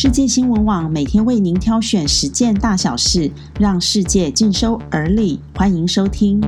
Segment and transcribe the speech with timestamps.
[0.00, 5.40] 世界新闻网每天为您挑选十件大小事，让世界尽收耳里。
[5.56, 6.40] 欢迎收听。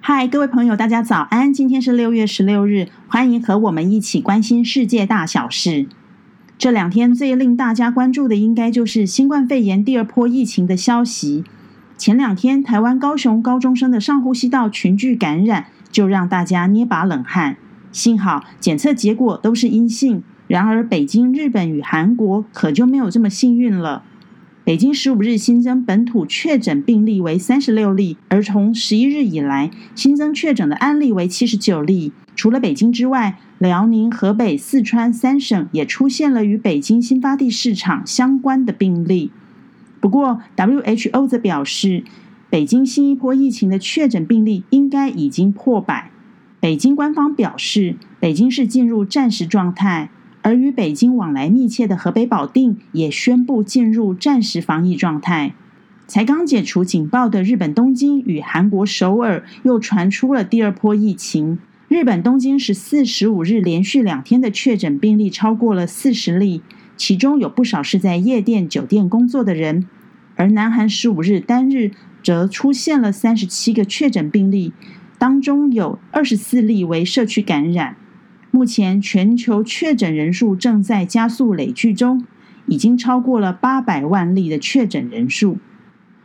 [0.00, 1.54] 嗨，各位朋友，大家早安！
[1.54, 5.86] 今天是六月十六日，欢迎和我们一起关心世界大小事。
[6.58, 11.44] 这两天最令大家关注的，应该就是新冠肺炎第二波疫情的消息。
[11.96, 17.58] 前两天，台湾高雄高中生的上呼吸道群聚感染，就让大家捏把冷汗。
[17.96, 24.02] 幸好检测结果都是阴性，然而北京、日本与韩国可就没有这么幸运了。
[24.64, 32.12] 北京十五日新增本土确诊病例为三十六例，而从十一日以来新增确诊的案例为七十九例。
[32.34, 39.30] 除了北京之外，辽宁、河北、四川三省也出现了与北京新发地市场相关的病例。
[40.00, 42.04] 不过，WHO 则表示，
[42.50, 46.10] 北京新一波疫情的确诊病例应该已经破百。
[46.66, 50.10] 北京官方表示，北京市进入战时状态，
[50.42, 55.54] 而与北京往来密切的河北保定也宣布进入战时防疫状态。
[56.08, 61.60] 才刚解除警报的日本东京与韩国首尔又传出了第二波疫情。
[61.86, 66.62] 日本东京十四、十五日连续两天的确诊病例超过了四十例，
[66.96, 69.86] 其中有不少是在夜店、酒店工作的人。
[70.34, 71.92] 而南韩十五日单日
[72.24, 74.72] 则出现了三十七个确诊病例。
[75.18, 77.96] 当中有二十四例为社区感染，
[78.50, 82.24] 目前全球确诊人数正在加速累聚中，
[82.66, 85.58] 已经超过了八百万例的确诊人数。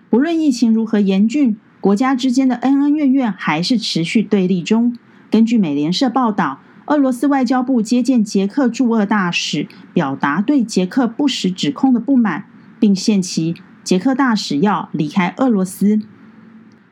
[0.10, 4.98] 不论疫情如何严峻，国家之间的恩恩怨怨还是持续对立中。
[5.30, 12.46] 根据美联社报道，俄罗斯外交部接见捷克驻俄大使，表达对捷克不实指控的不满，
[12.78, 13.56] 并限期
[13.86, 16.02] 捷克大使要离开俄罗斯。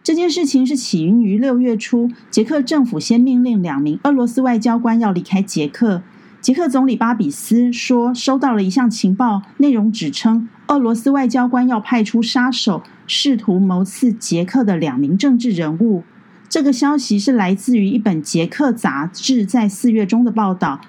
[0.10, 6.02] 这件事情是起因于六月初，捷克政府先命令两名俄罗斯外交官要离开捷克。
[6.42, 16.02] 捷克总理巴比斯说，收到了一项情报，内容指称俄罗斯外交官要派出杀手，试图谋刺捷克的两名政治人物。
[16.50, 20.82] 这个消息是来自于一本捷克杂志在四月中的报道。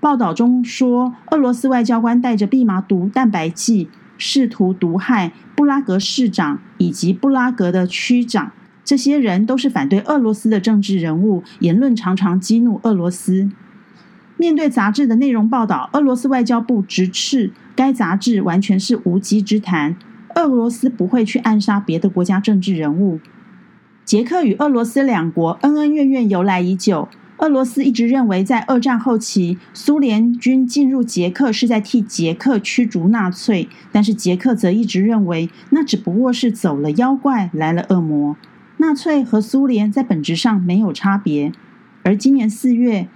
[0.00, 3.90] 报道中说，俄罗斯外交官带着蓖麻毒蛋白剂。
[4.16, 8.52] 试图毒害布拉格市长以及布拉格的区长，
[8.84, 13.48] 这些人都是反对俄罗斯的政治人物，言论常常激怒俄罗斯。
[14.36, 19.96] 面对杂志的内容报道，俄罗斯外交部直斥该杂志完全是无稽之谈。
[20.34, 23.20] 俄罗斯不会去暗杀别的国家政治人物。
[24.04, 27.08] 捷克与俄罗斯两国恩恩怨怨由来已久。
[27.38, 38.36] 俄罗斯一直认为，在二战后期，苏联军进入捷克是在替捷克驱逐纳粹，但是捷克则一直认为，那只不过是走了妖怪来了恶魔。
[38.78, 41.52] 纳粹和苏联在本质上没有差别。
[42.02, 43.08] 而今年四月，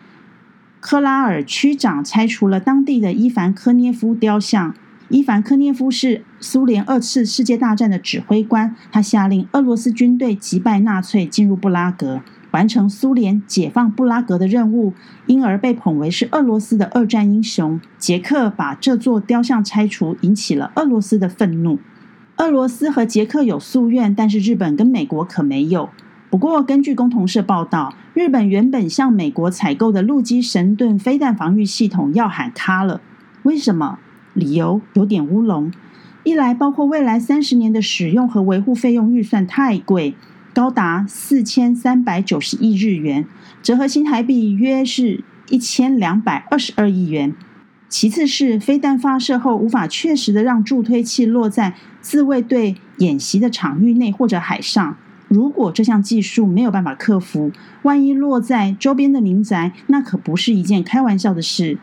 [0.80, 4.74] 克拉尔区长拆除了当地的伊凡科涅夫雕像。
[5.08, 12.20] 伊凡科涅夫是苏联二次世界大战的指挥官，他下令俄罗斯军队击败纳粹，进入布拉格。
[12.58, 14.92] 完成苏联解放布拉格的任务，
[15.26, 17.80] 因而被捧为是俄罗斯的二战英雄。
[17.98, 21.78] 捷克把这座雕像拆除，引起了俄罗斯的愤怒。
[22.38, 25.88] 俄罗斯和捷克有夙愿，但是日本跟美国可没有。
[26.30, 33.00] 不过，根据共同社报道，日本原本向美国采购的陆基神盾飞弹防御系统要喊卡了。
[33.44, 34.00] 为什么？
[34.34, 35.70] 理由有点乌龙。
[36.25, 40.16] 一来，包括未来三十年的使用和维护费用预算太贵。
[40.58, 43.24] 高达四千三百九十亿日元，
[43.62, 47.32] 折合新台币约是一千两百二十二亿元。
[47.88, 54.96] 其次是飞弹发射后无法确实的让助推器落在自卫队演习的场域内或者海上。
[55.28, 57.52] 如果这项技术没有办法克服，
[57.82, 61.78] 万一落在周边的民宅，那可不是一件开玩笑的事。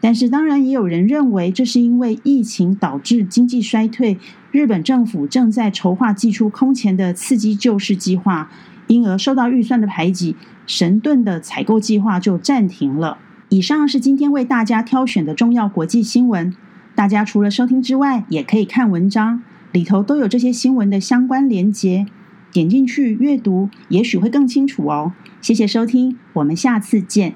[0.00, 4.18] 但是，当然也有人认为，这是因为疫情导致经济衰退，
[4.52, 8.50] 日本政府正在筹划寄出空前的刺激救市计划，
[8.86, 10.36] 因而受到预算的排挤，
[10.66, 13.18] 神盾的采购计划就暂停了。
[13.48, 16.54] 以上是今天为大家挑选的重要国际新闻，
[16.94, 19.42] 大家除了收听之外，也可以看文章，
[19.72, 22.06] 里头都有这些新闻的相关连结，
[22.52, 25.12] 点进去阅读，也许会更清楚哦。
[25.40, 27.34] 谢谢收听，我们下次见。